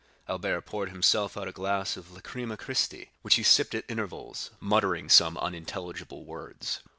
Albert 0.27 0.61
poured 0.63 0.89
himself 0.89 1.37
out 1.37 1.47
a 1.47 1.51
glass 1.51 1.95
of 1.95 2.09
lacryma 2.11 2.57
Christi, 2.57 3.11
which 3.21 3.35
he 3.35 3.43
sipped 3.43 3.75
at 3.75 3.85
intervals, 3.87 4.49
muttering 4.59 5.09
some 5.09 5.37
unintelligible 5.37 6.23
words. 6.25 6.79